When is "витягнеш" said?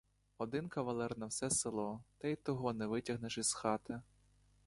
2.87-3.37